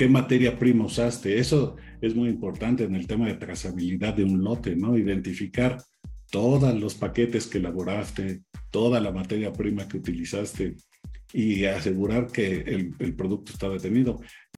[0.00, 1.38] qué materia prima usaste.
[1.38, 4.96] Eso es muy importante en el tema de trazabilidad de un lote, ¿no?
[4.96, 5.76] Identificar
[6.30, 8.40] todos los paquetes que elaboraste,
[8.70, 10.76] toda la materia prima que utilizaste
[11.34, 14.22] y asegurar que el, el producto está detenido.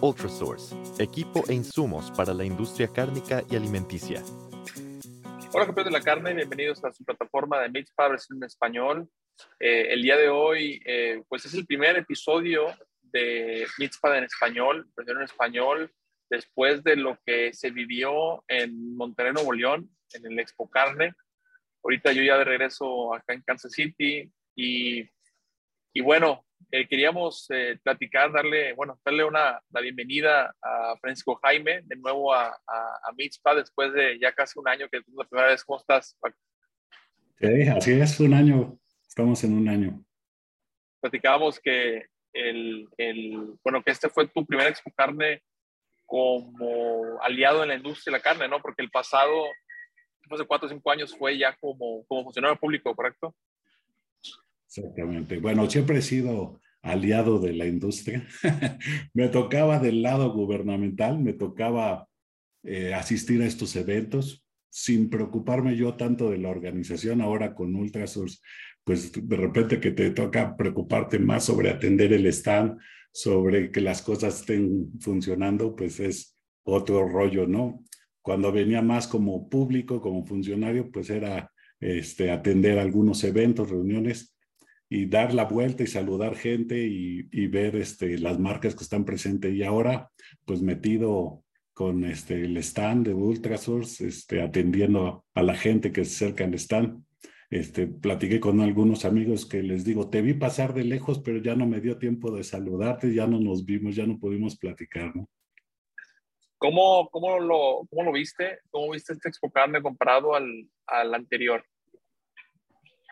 [0.00, 4.22] Ultrasource, equipo e insumos para la industria cárnica y alimenticia.
[5.52, 9.08] Hola campeones de la carne, bienvenidos a su plataforma de Meats Fabres en español.
[9.58, 12.66] Eh, el día de hoy, eh, pues es el primer episodio
[13.02, 15.92] de Meats en español, versión en español,
[16.30, 21.12] después de lo que se vivió en Monterrey, Nuevo León, en el Expo Carne.
[21.82, 25.02] Ahorita yo ya de regreso acá en Kansas City y,
[25.92, 31.82] y bueno, eh, queríamos eh, platicar, darle, bueno, darle una, la bienvenida a Francisco Jaime,
[31.84, 33.00] de nuevo a, a,
[33.46, 35.64] a después de ya casi un año que es la primera vez.
[35.64, 36.16] ¿Cómo estás?
[37.40, 40.04] Sí, así es, un año, estamos en un año.
[41.00, 45.42] Platicábamos que el, el, bueno, que este fue tu primer Expo Carne
[46.04, 48.60] como aliado en la industria de la carne, ¿no?
[48.60, 49.44] Porque el pasado,
[50.30, 53.34] hace cuatro o cinco años, fue ya como, como funcionario público, ¿correcto?
[54.68, 55.38] Exactamente.
[55.38, 58.26] Bueno, siempre he sido aliado de la industria.
[59.14, 62.06] me tocaba del lado gubernamental, me tocaba
[62.62, 67.22] eh, asistir a estos eventos sin preocuparme yo tanto de la organización.
[67.22, 68.40] Ahora con Ultrasource,
[68.84, 72.78] pues de repente que te toca preocuparte más sobre atender el stand,
[73.10, 77.84] sobre que las cosas estén funcionando, pues es otro rollo, ¿no?
[78.20, 84.34] Cuando venía más como público, como funcionario, pues era este, atender algunos eventos, reuniones,
[84.88, 89.04] y dar la vuelta y saludar gente y, y, ver este, las marcas que están
[89.04, 89.54] presentes.
[89.54, 90.10] Y ahora,
[90.44, 91.44] pues metido
[91.74, 96.54] con este, el stand de Ultrasource, este, atendiendo a la gente que se acerca al
[96.54, 97.04] stand.
[97.50, 101.54] Este, platiqué con algunos amigos que les digo, te vi pasar de lejos, pero ya
[101.54, 105.28] no me dio tiempo de saludarte, ya no nos vimos, ya no pudimos platicar, ¿no?
[106.58, 108.58] ¿Cómo, cómo, lo, cómo lo viste?
[108.70, 111.64] ¿Cómo viste este Expo Carne comparado al, al anterior?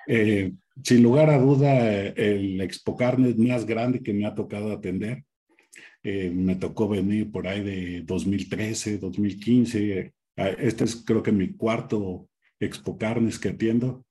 [0.06, 0.52] Eh,
[0.82, 5.24] sin lugar a duda, el Expo Carne es más grande que me ha tocado atender.
[6.02, 10.12] Eh, me tocó venir por ahí de 2013, 2015.
[10.36, 12.28] Este es creo que mi cuarto
[12.60, 14.04] Expo Carnes que atiendo.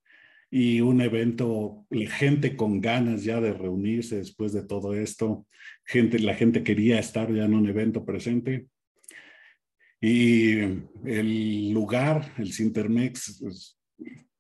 [0.52, 5.48] Y un evento, gente con ganas ya de reunirse después de todo esto.
[5.86, 8.68] Gente, la gente quería estar ya en un evento presente.
[10.02, 10.60] Y
[11.06, 13.80] el lugar, el Sintermex, pues,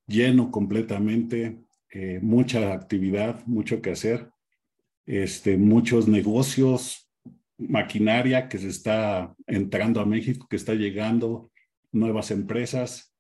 [0.07, 1.59] lleno completamente,
[1.91, 4.29] eh, mucha actividad, mucho que hacer,
[5.05, 7.09] este, muchos negocios,
[7.57, 11.51] maquinaria que se está entrando a México, que está llegando,
[11.91, 13.15] nuevas empresas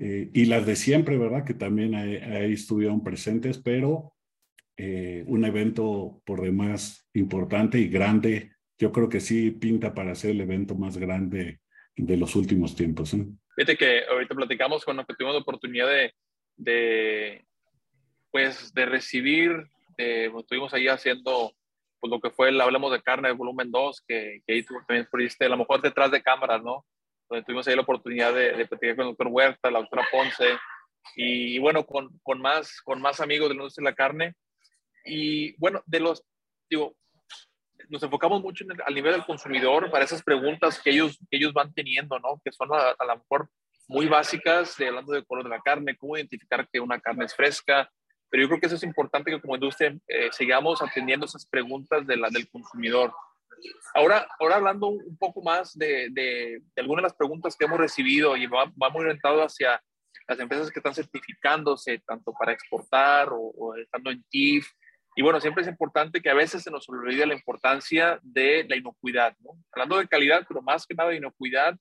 [0.00, 1.44] eh, y las de siempre, ¿verdad?
[1.44, 4.14] Que también ahí, estuvieron presentes, pero
[4.76, 8.52] eh, un evento por demás importante y grande.
[8.78, 11.60] Yo creo que sí pinta para ser el evento más grande
[11.94, 13.16] de los últimos tiempos.
[13.54, 16.12] Fíjate que ahorita platicamos que tuvimos la oportunidad de,
[16.56, 17.44] de,
[18.30, 19.68] pues, de recibir,
[19.98, 21.52] eh, estuvimos ahí haciendo
[22.00, 24.74] pues, lo que fue el Hablemos de Carne, el volumen 2, que, que ahí tú
[24.86, 26.84] también pudiste, a lo mejor detrás de cámaras, ¿no?
[27.28, 30.56] Donde tuvimos ahí la oportunidad de, de platicar con el doctor Huerta, la doctora Ponce,
[31.14, 34.34] y, bueno, con, con, más, con más amigos de la industria de la carne.
[35.04, 36.22] Y bueno, de los,
[36.68, 36.96] digo,
[37.88, 41.36] nos enfocamos mucho en el, al nivel del consumidor para esas preguntas que ellos, que
[41.36, 42.40] ellos van teniendo, ¿no?
[42.44, 43.48] Que son a, a lo mejor
[43.88, 47.34] muy básicas, de, hablando del color de la carne, cómo identificar que una carne es
[47.34, 47.90] fresca,
[48.28, 52.06] pero yo creo que eso es importante que como industria eh, sigamos atendiendo esas preguntas
[52.06, 53.12] de la, del consumidor.
[53.94, 58.36] Ahora, ahora hablando un poco más de, de, algunas de las preguntas que hemos recibido
[58.36, 59.82] y va, muy orientado hacia
[60.28, 64.68] las empresas que están certificándose tanto para exportar o, o estando en TIF.
[65.14, 68.76] Y bueno, siempre es importante que a veces se nos olvide la importancia de la
[68.76, 69.52] inocuidad, ¿no?
[69.72, 71.74] Hablando de calidad, pero más que nada de inocuidad,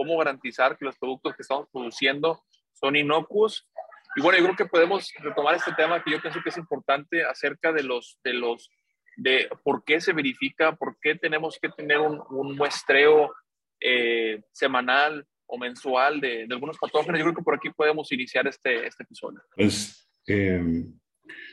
[0.00, 2.42] cómo garantizar que los productos que estamos produciendo
[2.72, 3.68] son inocuos.
[4.16, 7.22] Y bueno, yo creo que podemos retomar este tema que yo pienso que es importante
[7.22, 8.70] acerca de los, de los,
[9.18, 13.34] de por qué se verifica, por qué tenemos que tener un, un muestreo
[13.78, 17.18] eh, semanal o mensual de, de, algunos patógenos.
[17.18, 19.42] Yo creo que por aquí podemos iniciar este, este episodio.
[19.54, 20.62] Pues eh,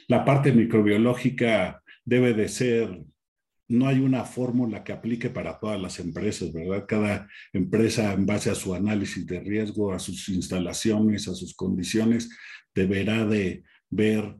[0.07, 2.97] la parte microbiológica debe de ser
[3.69, 6.85] no hay una fórmula que aplique para todas las empresas, ¿verdad?
[6.87, 12.29] Cada empresa, en base a su análisis de riesgo, a sus instalaciones, a sus condiciones,
[12.73, 14.35] deberá de ver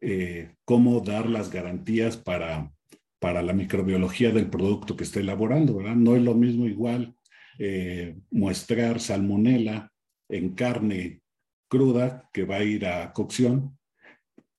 [0.00, 2.72] eh, cómo dar las garantías para,
[3.18, 5.96] para la microbiología del producto que esté elaborando, ¿verdad?
[5.96, 7.14] No es lo mismo igual
[7.58, 9.92] eh, muestrar salmonela
[10.30, 11.20] en carne
[11.68, 13.78] cruda que va a ir a cocción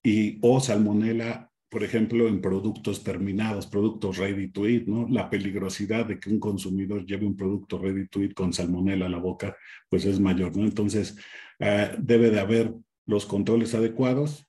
[0.04, 5.08] y o salmonela por ejemplo, en productos terminados, productos ready to eat, ¿no?
[5.08, 9.10] La peligrosidad de que un consumidor lleve un producto ready to eat con salmonela a
[9.10, 9.56] la boca,
[9.88, 10.66] pues es mayor, ¿no?
[10.66, 11.16] Entonces,
[11.60, 12.74] eh, debe de haber
[13.06, 14.46] los controles adecuados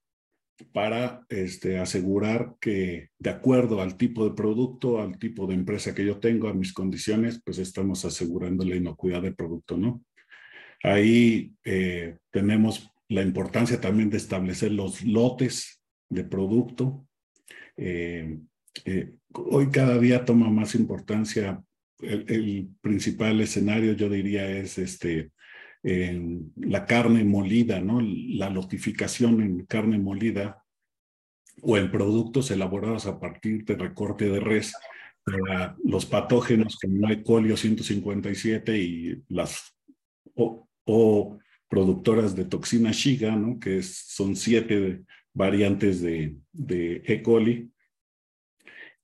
[0.73, 6.05] para este, asegurar que de acuerdo al tipo de producto, al tipo de empresa que
[6.05, 10.03] yo tengo, a mis condiciones, pues estamos asegurando la inocuidad del producto, ¿no?
[10.83, 17.07] Ahí eh, tenemos la importancia también de establecer los lotes de producto,
[17.77, 18.39] eh,
[18.85, 21.63] eh, hoy cada día toma más importancia
[22.01, 25.31] el, principal escenario, yo diría, es este,
[25.83, 28.01] la carne molida, ¿no?
[28.01, 30.65] La notificación en carne molida
[31.61, 34.73] o en productos elaborados a partir de recorte de res
[35.25, 37.23] para los patógenos como E.
[37.23, 39.77] coli 157 y las
[40.35, 41.39] o,
[41.69, 43.59] productoras de toxina Shiga, ¿no?
[43.59, 45.05] que son siete
[45.35, 47.23] variantes de, de E.
[47.23, 47.73] coli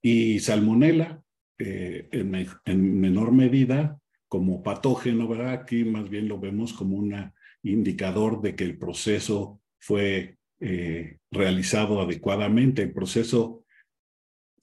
[0.03, 1.23] y salmonela
[1.59, 3.99] eh, en, menor medida
[4.29, 5.53] como patógeno, ¿verdad?
[5.53, 7.33] Aquí más bien lo vemos como un
[7.63, 13.65] indicador de que el proceso fue eh, realizado adecuadamente, el proceso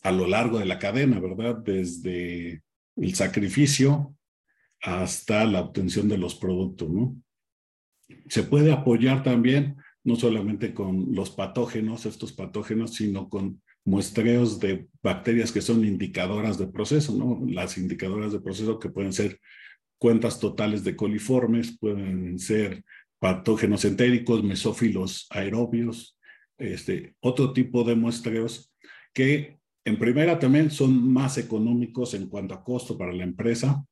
[0.01, 1.57] a lo largo de la cadena, ¿verdad?
[1.57, 2.61] Desde
[2.95, 4.15] el sacrificio
[4.81, 7.15] hasta la obtención de los productos, ¿no?
[8.29, 14.87] Se puede apoyar también no solamente con los patógenos, estos patógenos, sino con muestreos de
[15.03, 17.41] bacterias que son indicadoras de proceso, ¿no?
[17.47, 19.39] Las indicadoras de proceso que pueden ser
[19.97, 22.83] cuentas totales de coliformes, pueden ser
[23.19, 26.17] patógenos entéricos, mesófilos aerobios,
[26.57, 28.71] este, otro tipo de muestreos
[29.13, 33.83] que en primera también son más económicos en cuanto a costo para la empresa,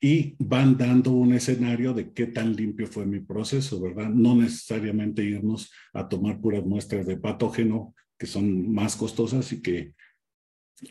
[0.00, 4.08] y van dando un escenario de qué tan limpio fue mi proceso, ¿verdad?
[4.08, 9.94] No necesariamente irnos a tomar puras muestras de patógeno que son más costosas y que,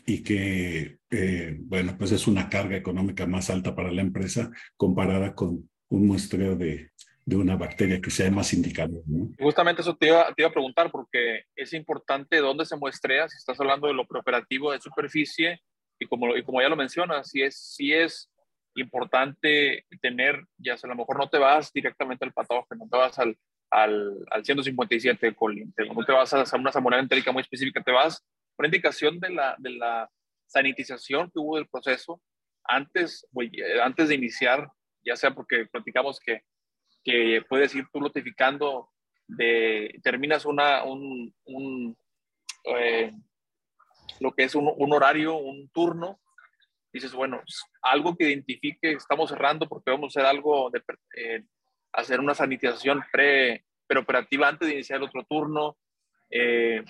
[0.06, 5.34] y que eh, bueno, pues es una carga económica más alta para la empresa comparada
[5.34, 6.90] con un muestreo de,
[7.28, 9.02] de una bacteria que sea más indicado.
[9.04, 9.30] ¿no?
[9.38, 13.36] Justamente eso te iba, te iba, a preguntar porque es importante dónde se muestrea, si
[13.36, 15.60] estás hablando de lo preoperativo de superficie
[15.98, 18.30] y como, y como ya lo mencionas, si es, si es
[18.80, 22.96] importante tener, ya sea, a lo mejor no te vas directamente al patógeno, no te
[22.96, 23.36] vas al,
[23.70, 27.92] al, al 157 de colin, no te vas a una salmonela entérica muy específica, te
[27.92, 28.24] vas
[28.56, 30.10] por indicación de la, de la
[30.46, 32.20] sanitización que hubo del proceso
[32.64, 33.26] antes,
[33.82, 34.68] antes de iniciar,
[35.04, 36.42] ya sea porque platicamos que,
[37.04, 38.90] que puedes ir tú notificando
[39.26, 41.96] de, terminas una, un, un
[42.64, 43.12] eh,
[44.20, 46.20] lo que es un, un horario, un turno,
[46.98, 47.42] dices, bueno,
[47.82, 50.82] algo que identifique, estamos cerrando porque vamos a hacer algo de
[51.16, 51.44] eh,
[51.92, 55.76] hacer una sanitización pre, preoperativa antes de iniciar el otro turno.
[56.30, 56.84] Eh,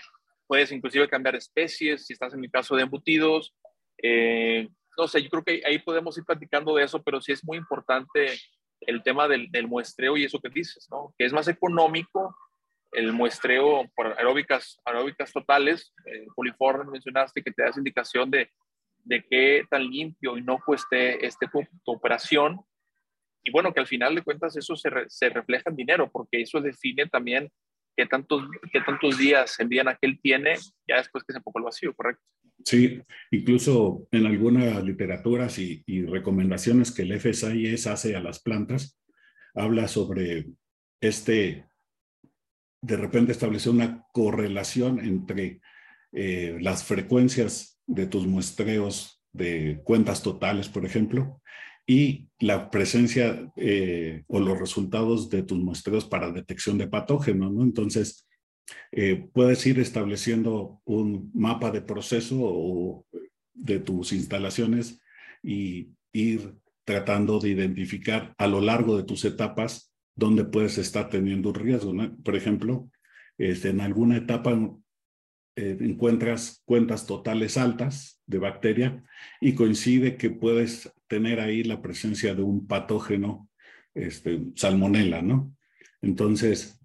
[0.47, 3.55] puedes inclusive cambiar especies si estás en el caso de embutidos.
[4.03, 7.45] Eh, no sé, yo creo que ahí podemos ir platicando de eso, pero sí es
[7.45, 8.37] muy importante
[8.81, 11.15] el tema del, del muestreo y eso que dices, ¿no?
[11.19, 12.35] Que es más económico
[12.93, 16.27] el muestreo por aeróbicas, aeróbicas totales, eh,
[16.91, 18.51] mencionaste, que te das indicación de
[19.09, 22.61] de qué tan limpio y no esté este, tu, operación.
[23.43, 24.91] Y bueno, que al final de cuentas eso se,
[25.31, 27.49] refleja en dinero, porque eso define también
[27.97, 30.55] qué tantos, qué tantos días en que él tiene,
[30.87, 32.23] ya después que se poco el vacío, ¿correcto?
[32.65, 33.01] Sí,
[33.31, 39.01] incluso en algunas literaturas y, y recomendaciones que el FSIS hace a las plantas,
[39.55, 40.47] habla sobre
[41.01, 41.67] este,
[42.83, 45.61] de repente establecer una correlación entre
[46.13, 51.41] eh, las frecuencias de tus muestreos de cuentas totales, por ejemplo,
[51.87, 57.63] y la presencia eh, o los resultados de tus muestreos para detección de patógenos, ¿no?
[57.63, 58.29] Entonces,
[58.93, 63.07] eh, puedes ir estableciendo un mapa de proceso o
[63.55, 65.01] de tus instalaciones
[65.43, 66.55] y ir
[66.85, 71.95] tratando de identificar a lo largo de tus etapas dónde puedes estar teniendo un riesgo.
[71.95, 72.15] ¿no?
[72.19, 72.91] Por ejemplo,
[73.39, 74.59] este, en alguna etapa
[75.61, 79.03] eh, encuentras cuentas totales altas de bacteria
[79.41, 83.49] y coincide que puedes tener ahí la presencia de un patógeno,
[83.93, 85.53] este, salmonela, ¿no?
[86.01, 86.81] Entonces,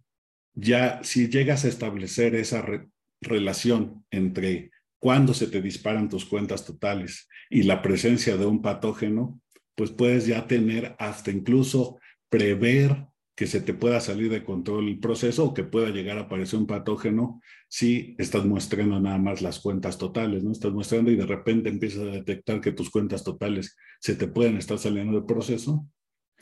[0.56, 2.66] ya si llegas a establecer esa
[3.22, 9.40] relación entre cuando se te disparan tus cuentas totales y la presencia de un patógeno,
[9.76, 15.00] pues puedes ya tener hasta incluso prever que se te pueda salir de control el
[15.00, 19.60] proceso o que pueda llegar a aparecer un patógeno si estás muestrando nada más las
[19.60, 20.52] cuentas totales, ¿no?
[20.52, 24.58] Estás muestrando y de repente empiezas a detectar que tus cuentas totales se te pueden
[24.58, 25.88] estar saliendo del proceso.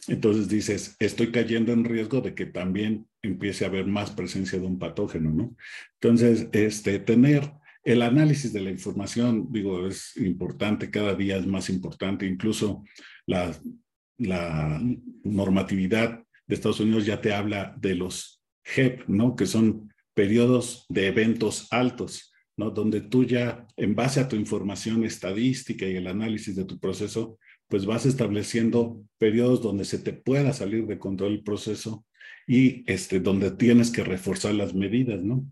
[0.07, 4.65] Entonces dices, estoy cayendo en riesgo de que también empiece a haber más presencia de
[4.65, 5.55] un patógeno, ¿no?
[6.01, 11.69] Entonces, este, tener el análisis de la información, digo, es importante, cada día es más
[11.69, 12.83] importante, incluso
[13.25, 13.55] la,
[14.17, 14.81] la
[15.24, 18.43] normatividad de Estados Unidos ya te habla de los
[18.75, 19.38] HEP, ¿no?
[19.38, 22.72] Que son periodos de eventos altos, ¿no?
[22.72, 27.39] Donde tú ya, en base a tu información estadística y el análisis de tu proceso,
[27.70, 32.05] pues vas estableciendo periodos donde se te pueda salir de control el proceso
[32.46, 35.46] y este, donde tienes que reforzar las medidas, ¿no?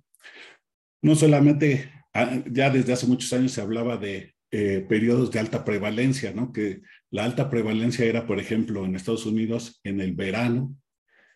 [1.01, 5.63] No solamente, ah, ya desde hace muchos años se hablaba de eh, periodos de alta
[5.63, 6.51] prevalencia, ¿no?
[6.51, 10.75] Que la alta prevalencia era, por ejemplo, en Estados Unidos en el verano,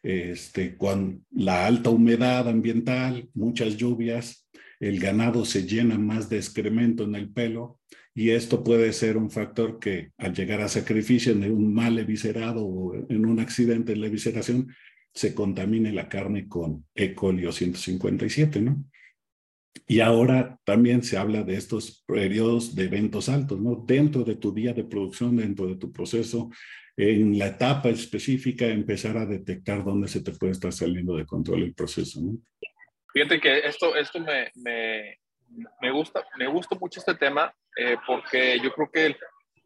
[0.04, 4.48] este, con la alta humedad ambiental, muchas lluvias,
[4.80, 7.80] el ganado se llena más de excremento en el pelo
[8.14, 12.66] y esto puede ser un factor que al llegar a sacrificio en un mal eviscerado
[12.66, 14.68] o en un accidente en la evisceración,
[15.14, 17.14] se contamine la carne con E.
[17.14, 18.84] coli 157, ¿no?
[19.88, 23.84] Y ahora también se habla de estos periodos de eventos altos, ¿no?
[23.86, 26.50] Dentro de tu día de producción, dentro de tu proceso,
[26.96, 31.64] en la etapa específica empezar a detectar dónde se te puede estar saliendo de control
[31.64, 32.22] el proceso.
[32.22, 32.38] ¿no?
[33.12, 35.20] Fíjate que esto, esto me, me,
[35.82, 39.16] me gusta, me gusta mucho este tema eh, porque yo creo que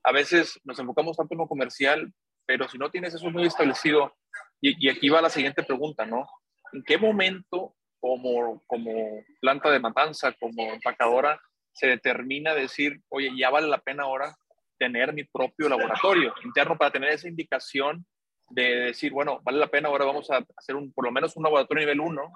[0.03, 2.13] a veces nos enfocamos tanto en lo comercial,
[2.45, 4.15] pero si no tienes eso muy establecido,
[4.61, 6.25] y, y aquí va la siguiente pregunta, ¿no?
[6.71, 11.39] ¿En qué momento como, como planta de matanza, como empacadora,
[11.73, 14.35] se determina decir, oye, ya vale la pena ahora
[14.77, 18.05] tener mi propio laboratorio interno para tener esa indicación
[18.49, 21.43] de decir, bueno, vale la pena, ahora vamos a hacer un, por lo menos un
[21.43, 22.33] laboratorio nivel 1,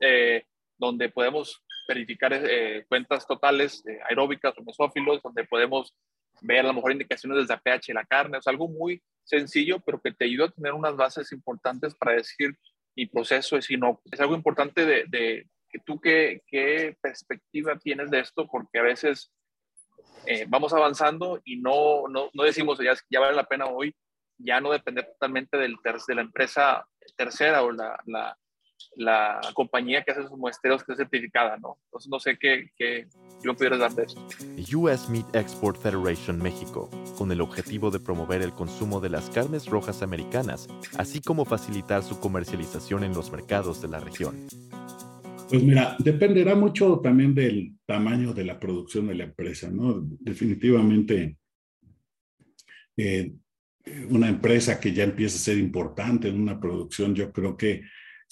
[0.00, 0.44] eh,
[0.76, 5.94] donde podemos verificar eh, cuentas totales eh, aeróbicas o mesófilos, donde podemos
[6.40, 10.00] ver a lo mejor indicaciones desde pH de la carne, es algo muy sencillo, pero
[10.00, 12.56] que te ayuda a tener unas bases importantes para decir
[12.96, 14.02] mi proceso es inocuo.
[14.10, 19.32] Es algo importante de, que tú qué, qué perspectiva tienes de esto, porque a veces
[20.26, 23.94] eh, vamos avanzando y no, no, no decimos ya, vale la pena hoy
[24.38, 28.38] ya no depender totalmente del de la empresa tercera o la,
[28.96, 31.78] la, compañía que hace sus muestreos que es certificada, ¿no?
[31.84, 33.06] Entonces no sé qué, qué
[33.42, 34.26] yo pudieras dar de eso.
[34.78, 39.66] US Meat Export Federation México, con el objetivo de promover el consumo de las carnes
[39.66, 44.46] rojas americanas, así como facilitar su comercialización en los mercados de la región.
[45.48, 50.00] Pues mira, dependerá mucho también del tamaño de la producción de la empresa, ¿no?
[50.00, 51.36] Definitivamente,
[52.96, 53.34] eh,
[54.08, 57.82] una empresa que ya empieza a ser importante en una producción, yo creo que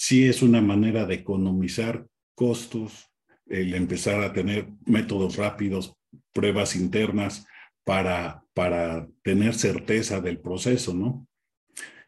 [0.00, 3.12] sí es una manera de economizar costos,
[3.46, 5.94] el empezar a tener métodos rápidos,
[6.32, 7.46] pruebas internas
[7.84, 11.28] para, para tener certeza del proceso, ¿no?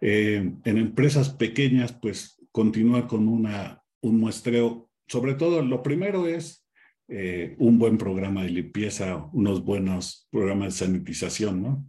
[0.01, 6.67] Eh, en empresas pequeñas, pues continúa con una, un muestreo sobre todo, lo primero es
[7.09, 11.87] eh, un buen programa de limpieza, unos buenos programas de sanitización, ¿no?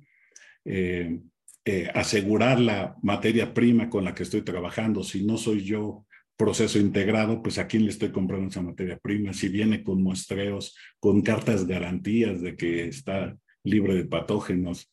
[0.65, 1.22] Eh,
[1.65, 5.03] eh, asegurar la materia prima con la que estoy trabajando.
[5.03, 6.05] Si no soy yo
[6.36, 9.34] proceso integrado, pues a quién le estoy comprando esa materia prima.
[9.34, 14.89] Si viene con muestreos, con cartas garantías de que está libre de patógenos,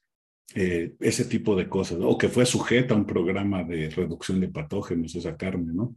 [0.53, 5.15] ese tipo de cosas, o que fue sujeta a un programa de reducción de patógenos,
[5.15, 5.95] esa carne, ¿no?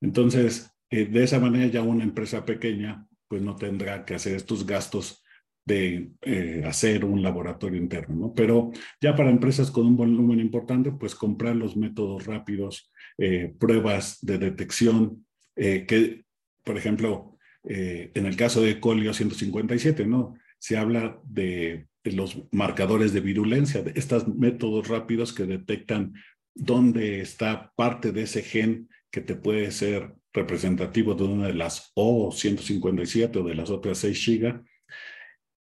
[0.00, 4.64] Entonces, eh, de esa manera ya una empresa pequeña pues no tendrá que hacer estos
[4.64, 5.22] gastos
[5.68, 8.34] de eh, hacer un laboratorio interno, ¿no?
[8.34, 14.18] Pero ya para empresas con un volumen importante, pues comprar los métodos rápidos, eh, pruebas
[14.22, 15.24] de detección,
[15.56, 16.24] que,
[16.62, 20.34] por ejemplo, en el caso de Colio 157, ¿no?
[20.60, 26.14] Se habla de, los marcadores de virulencia, de estos métodos rápidos que detectan
[26.54, 31.92] dónde está parte de ese gen que te puede ser representativo de una de las
[31.94, 34.60] O157 o de las otras 6 gigas.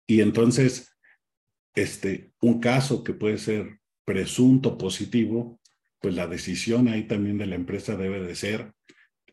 [0.06, 0.92] Y entonces,
[1.74, 5.60] este, un caso que puede ser presunto positivo,
[6.00, 8.72] pues la decisión ahí también de la empresa debe de ser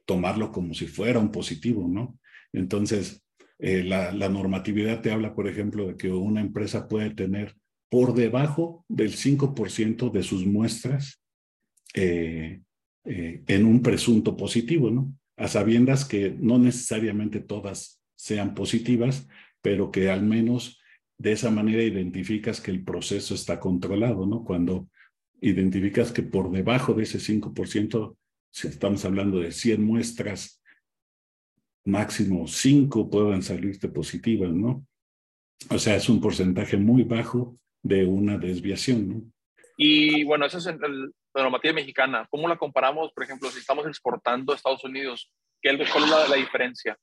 [0.05, 2.19] tomarlo como si fuera un positivo, ¿no?
[2.53, 3.23] Entonces,
[3.59, 7.55] eh, la, normatividad te habla, por ejemplo, de que una empresa puede tener
[7.89, 11.21] por debajo del 5% de sus muestras
[11.93, 12.61] eh,
[13.03, 15.13] eh, en un presunto positivo, ¿no?
[15.35, 19.27] A sabiendas que no necesariamente todas sean positivas,
[19.61, 20.79] pero que al menos
[21.17, 24.43] de esa manera identificas que el proceso está controlado, ¿no?
[24.43, 24.89] Cuando
[25.41, 28.15] identificas que por debajo de ese 5%,
[28.51, 30.61] si estamos hablando de 100 muestras,
[31.85, 34.85] máximo 5 puedan salirte positivas, ¿no?
[35.69, 39.21] O sea, es un porcentaje muy bajo de una desviación, ¿no?
[39.77, 42.27] Y bueno, esa es la normativa mexicana.
[42.29, 45.31] ¿Cómo la comparamos, por ejemplo, si estamos exportando a Estados Unidos?
[45.61, 46.97] ¿Qué, ¿Cuál es la, la diferencia?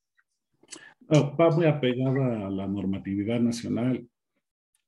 [1.11, 4.07] Va muy apegada a la normatividad nacional,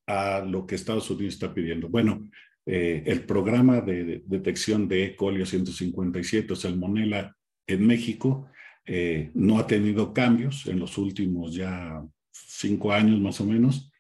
[0.06, 1.88] a lo que Estados Unidos está pidiendo.
[1.88, 2.28] Bueno,
[2.66, 5.16] eh, el programa de, detección de E.
[5.16, 7.34] coli 157, o Salmonella,
[7.66, 8.48] en México,
[8.84, 13.90] eh, no ha tenido cambios en los últimos ya cinco años más o menos.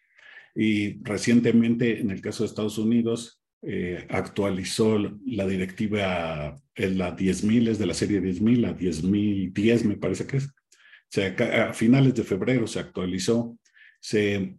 [0.54, 7.68] Y recientemente, en el caso de Estados Unidos, eh, actualizó la directiva, en la 10.000,
[7.68, 10.54] es de la serie 10.000, la 10.010 me parece que es,
[11.16, 13.58] a finales de febrero se actualizó,
[14.00, 14.56] se,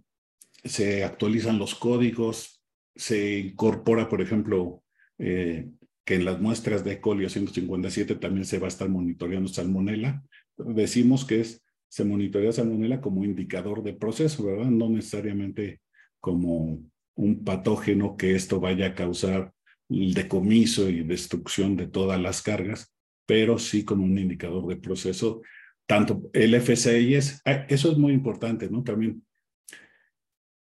[0.64, 2.62] se actualizan los códigos,
[2.96, 4.84] se incorpora, por ejemplo,
[5.18, 5.70] eh,
[6.06, 10.24] que en las muestras de Colio 157 también se va a estar monitoreando salmonela.
[10.58, 14.72] Decimos que es, se monitorea salmonela como indicador de proceso, ¿verdad?
[14.72, 15.82] No necesariamente
[16.20, 16.84] como
[17.16, 19.54] un patógeno que esto vaya a causar
[19.90, 22.94] el decomiso y destrucción de todas las cargas,
[23.26, 25.42] pero sí como un indicador de proceso
[25.90, 28.84] tanto el FCI es, ah, eso es muy importante, ¿no?
[28.84, 29.26] También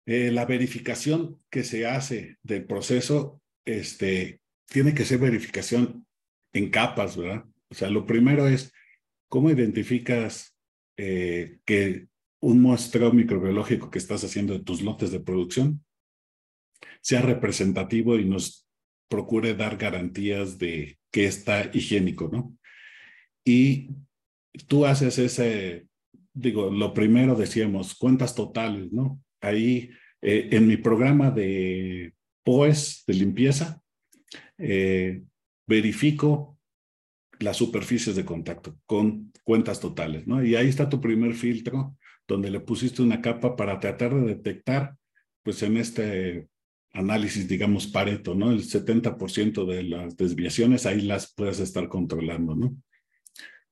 [0.06, 6.06] eh, la verificación que se hace del proceso, este, tiene que ser verificación
[6.51, 7.46] en capas, ¿verdad?
[7.70, 8.74] O sea, lo primero es,
[9.30, 10.58] ¿cómo identificas
[10.98, 12.08] eh, que
[12.42, 15.86] un muestreo microbiológico que estás haciendo de tus lotes de producción
[17.00, 18.68] sea representativo y nos
[19.08, 22.58] procure dar garantías de que está higiénico, ¿no?
[23.46, 23.88] Y
[24.67, 25.88] tú haces ese,
[26.33, 29.19] digo, lo primero decíamos, cuentas totales, ¿no?
[29.41, 29.91] Ahí
[30.22, 33.81] eh, en mi programa de POES, de limpieza,
[34.57, 35.24] eh,
[35.67, 36.57] verifico
[37.39, 40.43] las superficies de contacto con cuentas totales, ¿no?
[40.43, 44.96] Y ahí está tu primer filtro, donde le pusiste una capa para tratar de detectar,
[45.44, 46.48] pues en este
[46.94, 48.51] análisis, digamos, Pareto, ¿no?
[48.51, 52.77] El 70% de las desviaciones, ahí las puedes estar controlando, ¿no?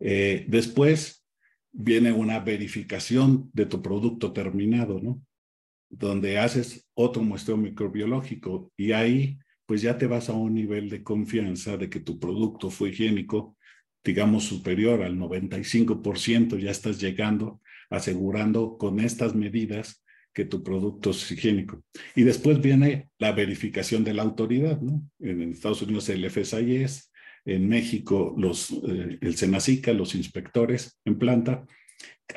[0.01, 1.23] Eh, después
[1.71, 5.21] viene una verificación de tu producto terminado, ¿no?
[5.89, 11.03] Donde haces otro muestreo microbiológico y ahí pues ya te vas a un nivel de
[11.03, 13.55] confianza de que tu producto fue higiénico,
[14.03, 21.31] digamos, superior al 95%, ya estás llegando, asegurando con estas medidas que tu producto es
[21.31, 21.83] higiénico.
[22.15, 25.09] Y después viene la verificación de la autoridad, ¿no?
[25.19, 27.10] En Estados Unidos el FSIS,
[27.45, 31.65] en México los, eh, el Senacica, los inspectores en planta,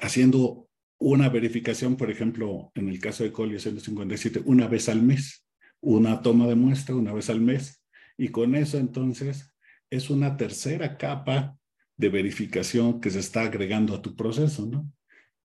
[0.01, 5.47] haciendo una verificación, por ejemplo, en el caso de Coli 157, una vez al mes,
[5.81, 7.83] una toma de muestra una vez al mes,
[8.17, 9.51] y con eso entonces
[9.91, 11.59] es una tercera capa
[11.97, 14.91] de verificación que se está agregando a tu proceso, ¿no?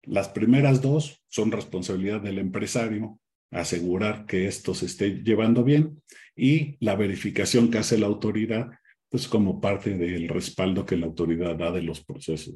[0.03, 3.19] Las primeras dos son responsabilidad del empresario,
[3.51, 6.03] asegurar que esto se esté llevando bien,
[6.37, 8.71] y la verificación que hace la autoridad
[9.15, 12.53] pues como parte del respaldo que la autoridad da de los procesos.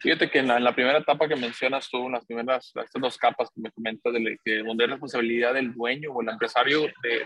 [0.00, 3.60] Fíjate que en la, primera etapa que mencionas tú, las primeras, estas dos capas que
[3.60, 7.24] me comentas, de, de donde es responsabilidad del dueño o el empresario de,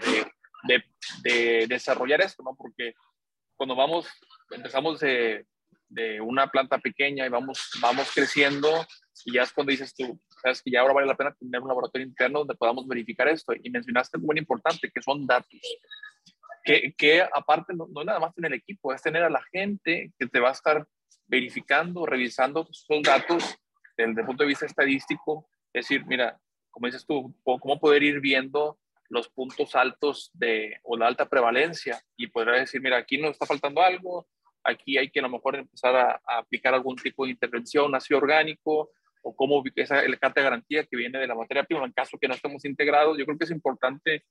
[0.68, 0.84] de,
[1.22, 2.54] de, desarrollar esto, ¿no?
[2.54, 2.92] Porque
[3.56, 4.06] cuando vamos,
[4.50, 5.46] empezamos de,
[5.88, 8.68] de, una planta pequeña y vamos, vamos creciendo,
[9.24, 11.68] y ya es cuando dices tú, sabes que ya ahora vale la pena tener un
[11.68, 13.54] laboratorio interno donde podamos verificar esto.
[13.62, 15.58] Y mencionaste muy importante, que son datos
[16.96, 20.12] que, aparte no, no, es nada más tener el equipo, es tener a la gente
[20.18, 20.86] que te va a estar
[21.26, 23.58] verificando, revisando esos datos
[23.96, 25.48] desde el punto de vista estadístico.
[25.72, 26.38] Es decir, mira,
[26.70, 28.78] como dices tú, cómo poder ir viendo
[29.08, 33.46] los puntos altos de, o la alta prevalencia y poder decir, mira, aquí nos está
[33.46, 34.28] faltando algo,
[34.62, 38.90] aquí hay que a lo mejor empezar a, aplicar algún tipo de intervención, ácido orgánico,
[39.22, 42.18] o cómo esa el carta de garantía que viene de la materia prima, en caso
[42.18, 43.18] que no estemos integrados.
[43.18, 44.24] Yo creo que es importante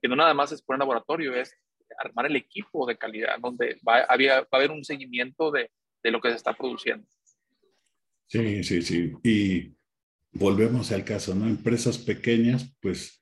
[0.00, 1.54] que no nada más es poner laboratorio, es
[1.98, 5.70] armar el equipo de calidad, donde va, había, va a haber un seguimiento de,
[6.02, 7.06] de lo que se está produciendo.
[8.26, 9.12] Sí, sí, sí.
[9.24, 9.74] Y
[10.32, 11.46] volvemos al caso, ¿no?
[11.46, 13.20] Empresas pequeñas, pues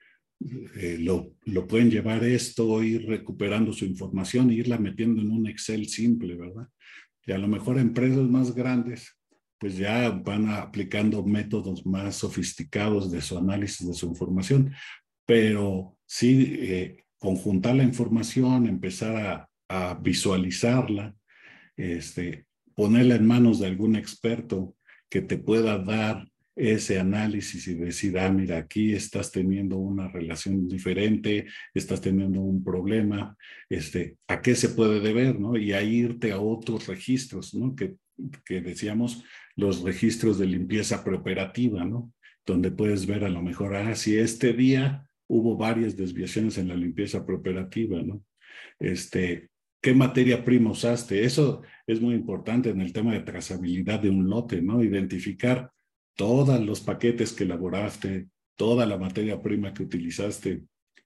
[0.76, 5.46] eh, lo, lo, pueden llevar esto, ir recuperando su información e irla metiendo en un
[5.46, 6.68] Excel simple, ¿verdad?
[7.26, 9.16] Y a lo mejor empresas más grandes,
[9.58, 14.72] pues ya van aplicando métodos más sofisticados de su análisis de su información,
[15.26, 21.14] pero sí eh, conjuntar la información, empezar a, visualizarla,
[21.76, 24.74] este, ponerla en manos de algún experto
[25.10, 26.26] que te pueda dar
[26.56, 32.64] ese análisis y decir, ah, mira, aquí estás teniendo una relación diferente, estás teniendo un
[32.64, 33.36] problema,
[33.68, 35.38] este, ¿a qué se puede deber?
[35.38, 35.56] ¿no?
[35.56, 37.76] Y ahí irte a otros registros, ¿no?
[37.76, 37.94] Que,
[38.44, 39.22] que decíamos,
[39.54, 42.12] los registros de limpieza preoperativa, ¿no?
[42.44, 46.74] Donde puedes ver a lo mejor, ah, si este día hubo varias desviaciones en la
[46.74, 48.24] limpieza preoperativa, ¿no?
[48.78, 51.24] Este, ¿Qué materia prima usaste?
[51.24, 54.82] Eso es muy importante en el tema de trazabilidad de un lote, ¿no?
[54.82, 55.70] Identificar
[56.16, 60.64] todos los paquetes que elaboraste, toda la materia prima que utilizaste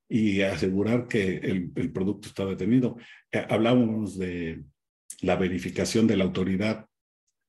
[0.08, 2.96] y asegurar que el, producto está detenido.
[3.30, 4.62] Eh, hablábamos de
[5.20, 6.86] la verificación de la autoridad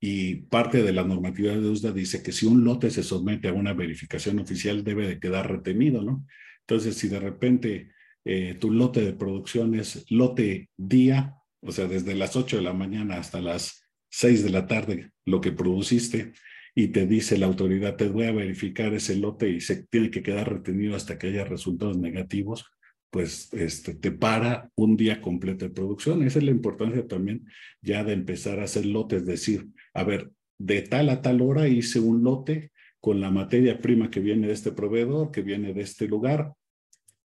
[0.02, 3.54] y parte de la normatividad de USDA dice que si un lote se somete a
[3.54, 6.26] una verificación oficial debe de quedar retenido, ¿no?
[6.68, 7.92] Entonces, si de repente
[8.26, 12.74] eh, tu lote de producción es lote día, o sea, desde las 8 de la
[12.74, 16.34] mañana hasta las 6 de la tarde, lo que produciste,
[16.76, 20.24] y te dice la autoridad, te voy a verificar ese lote y se tiene que
[20.24, 22.66] quedar retenido hasta que haya resultados negativos,
[23.12, 26.24] pues este, te para un día completo de producción.
[26.24, 27.46] Esa es la importancia también
[27.82, 31.68] ya de empezar a hacer lotes, es decir, a ver, de tal a tal hora
[31.68, 32.72] hice un lote
[33.04, 36.54] con la materia prima que viene de este proveedor, que viene de este lugar,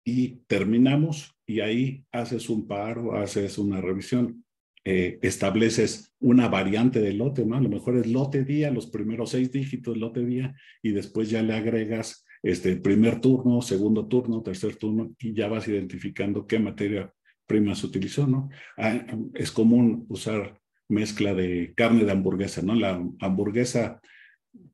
[0.04, 4.44] y terminamos y ahí haces un paro, haces una revisión.
[4.84, 7.58] Eh, estableces una variante de lote, ¿no?
[7.58, 11.44] A lo mejor es lote día, los primeros seis dígitos lote día, y después ya
[11.44, 17.14] le agregas este primer turno, segundo turno, tercer turno, y ya vas identificando qué materia
[17.46, 18.50] prima se utilizó, ¿no?
[18.78, 20.60] Ah, es común usar
[20.90, 22.74] mezcla de carne de hamburguesa, ¿no?
[22.74, 24.02] La hamburguesa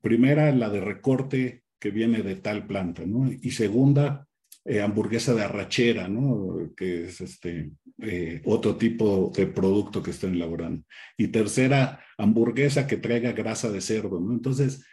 [0.00, 3.30] primera, la de recorte que viene de tal planta, ¿no?
[3.30, 4.26] Y segunda,
[4.64, 6.72] eh, hamburguesa de arrachera, ¿no?
[6.76, 10.84] Que es este eh, otro tipo de producto que están elaborando.
[11.16, 14.32] Y tercera, hamburguesa que traiga grasa de cerdo, ¿no?
[14.32, 14.84] Entonces,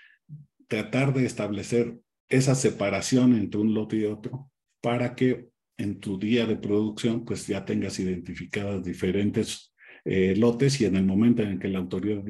[0.67, 1.99] tratar de establecer
[2.29, 4.49] esa separación entre un lote y otro
[4.81, 9.73] para que en tu día de producción pues ya tengas identificadas diferentes
[10.05, 12.23] eh, lotes y en el momento en que la autoridad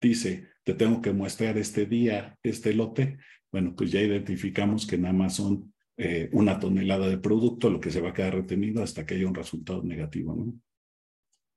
[0.00, 3.18] dice te tengo que mostrar este día este lote,
[3.50, 7.90] bueno pues ya identificamos que nada más son eh, una tonelada de producto, lo que
[7.90, 10.54] se va a quedar retenido hasta que haya un resultado negativo, ¿no?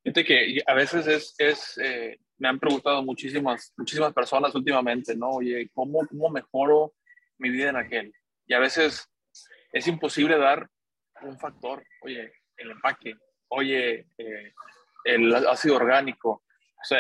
[0.04, 5.30] Fíjate que a veces es, es eh, me han preguntado muchísimas, muchísimas personas últimamente, ¿no?
[5.30, 6.94] Oye, ¿cómo, ¿cómo mejoro
[7.38, 8.14] mi vida en aquel?
[8.46, 9.10] Y a veces
[9.72, 10.70] es imposible dar
[11.22, 13.16] un factor, oye, el empaque,
[13.48, 14.54] oye, eh,
[15.06, 16.44] el ácido orgánico.
[16.82, 17.00] O sea,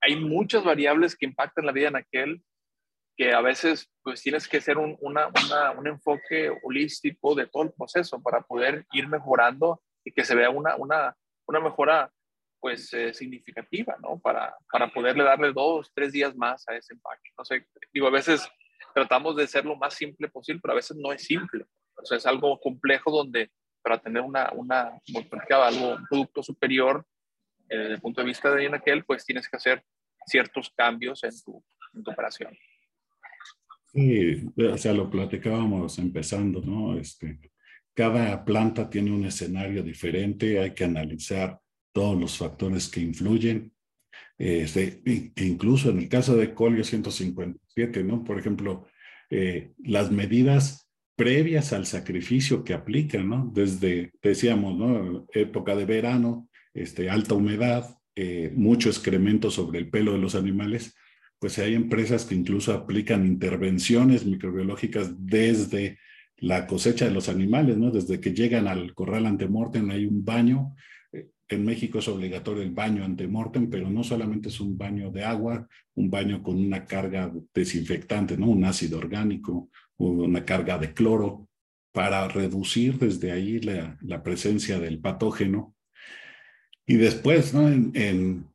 [0.00, 2.42] hay muchas variables que impactan la vida en aquel
[3.16, 5.28] que a veces pues tienes que hacer un, una,
[5.76, 10.50] un enfoque holístico de todo el proceso para poder ir mejorando y que se vea
[10.50, 12.12] una, una, una mejora
[12.60, 14.18] pues eh, significativa, ¿no?
[14.18, 17.30] Para, para poderle darle dos, tres días más a ese empaque.
[17.38, 18.48] No sé, digo, a veces
[18.94, 21.64] tratamos de ser lo más simple posible, pero a veces no es simple.
[21.96, 23.50] O sea, es algo complejo donde
[23.82, 25.00] para tener una, una
[25.50, 27.06] algo, un producto superior
[27.68, 29.82] eh, desde el punto de vista de aquel, pues tienes que hacer
[30.26, 32.56] ciertos cambios en tu, en tu operación.
[33.92, 36.98] Sí, o sea, lo platicábamos empezando, ¿no?
[36.98, 37.38] Este,
[37.94, 41.58] cada planta tiene un escenario diferente, hay que analizar
[41.92, 43.72] todos los factores que influyen.
[44.36, 45.00] Este,
[45.36, 48.22] incluso en el caso de Colio 157, ¿no?
[48.22, 48.86] Por ejemplo,
[49.30, 53.50] eh, las medidas previas al sacrificio que aplican, ¿no?
[53.54, 55.26] Desde, decíamos, ¿no?
[55.32, 60.94] Época de verano, este, alta humedad, eh, mucho excremento sobre el pelo de los animales,
[61.38, 65.98] pues hay empresas que incluso aplican intervenciones microbiológicas desde
[66.38, 67.90] la cosecha de los animales, ¿no?
[67.90, 70.74] Desde que llegan al corral antemortem hay un baño.
[71.12, 75.24] Eh, en México es obligatorio el baño antemortem, pero no solamente es un baño de
[75.24, 78.48] agua, un baño con una carga desinfectante, ¿no?
[78.48, 81.48] Un ácido orgánico, una carga de cloro,
[81.92, 85.75] para reducir desde ahí la presencia del patógeno.
[86.86, 87.68] Y después, ¿no?
[87.68, 88.46] en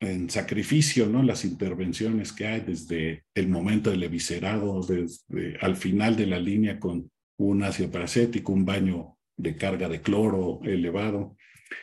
[0.00, 1.22] en sacrificio, ¿no?
[1.22, 6.78] Las intervenciones que hay desde el momento del eviscerado, desde al final de la línea
[6.78, 11.36] con un ácido paracético, un baño de carga de cloro elevado,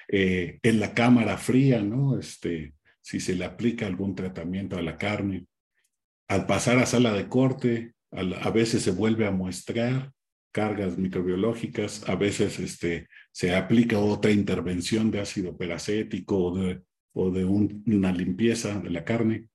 [0.08, 2.20] eh, en la cámara fría, ¿no?
[2.20, 5.46] Este, si se le aplica algún tratamiento a la carne,
[6.28, 10.12] al pasar a sala de corte, a, veces se vuelve a muestrar
[10.54, 16.82] cargas microbiológicas, a veces este, se aplica otra intervención de ácido peracético o de
[17.14, 19.48] o de una limpieza de la carne.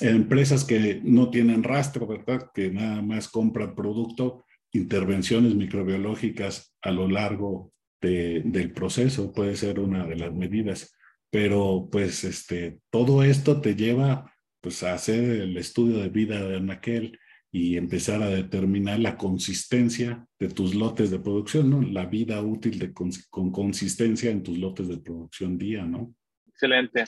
[0.00, 2.50] Empresas que no tienen rastro, ¿verdad?
[2.54, 10.06] Que nada más compran producto, intervenciones microbiológicas a lo largo del proceso puede ser una
[10.06, 10.94] de las medidas.
[11.30, 16.56] Pero pues este, todo esto te lleva pues a hacer el estudio de vida de
[16.56, 17.18] Anaquel
[17.52, 21.82] y empezar a determinar la consistencia de tus lotes de producción, ¿no?
[21.82, 23.10] La vida útil de con,
[23.50, 26.14] consistencia en tus lotes de producción día, ¿no?
[26.46, 27.04] Excelente.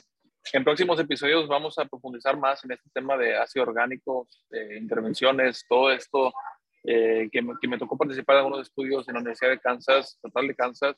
[0.53, 5.65] En próximos episodios vamos a profundizar más en este tema de ácido orgánico, de intervenciones,
[5.69, 6.33] todo esto
[6.83, 10.19] eh, que, me, que, me, tocó participar en algunos estudios en la Universidad de Kansas,
[10.21, 10.97] Total de Kansas,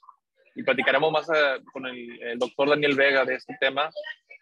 [0.55, 3.91] y platicaremos más a, con el, el, doctor Daniel Vega de este tema,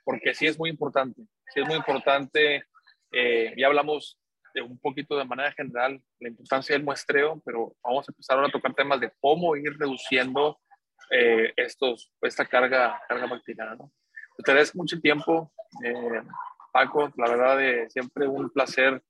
[0.05, 2.62] porque sí es muy importante, sí es muy importante,
[3.11, 4.22] eh, ya hablamos
[4.61, 8.53] un poquito de manera general la importancia del muestreo, pero vamos a empezar ahora a
[8.53, 10.61] tocar temas de cómo ir reduciendo
[11.11, 13.77] eh, estos, esta carga, carga bacteriana.
[13.77, 13.93] ¿no?
[14.75, 15.53] Mucho tiempo,
[15.85, 16.23] eh,
[16.73, 19.03] Paco, la verdad, eh, siempre un placer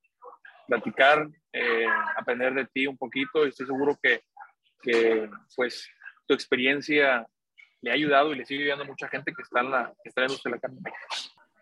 [0.67, 4.21] platicar, eh, aprender de ti un poquito y estoy seguro que,
[4.81, 5.89] que, pues
[6.27, 7.25] tu experiencia
[7.81, 10.23] le ha ayudado y le sigue ayudando mucha gente que está en la, que está
[10.23, 10.59] en la.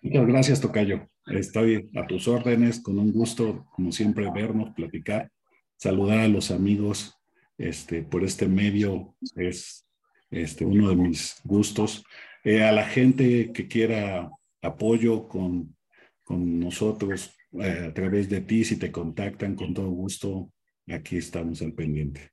[0.01, 1.07] Muchas gracias, Tocayo.
[1.27, 5.31] Estoy a tus órdenes, con un gusto, como siempre, vernos, platicar,
[5.77, 7.13] saludar a los amigos
[7.59, 9.85] este, por este medio, es
[10.31, 12.03] este, uno de mis gustos.
[12.43, 14.27] Eh, a la gente que quiera
[14.63, 15.75] apoyo con,
[16.23, 20.51] con nosotros eh, a través de ti, si te contactan, con todo gusto,
[20.87, 22.31] aquí estamos al pendiente.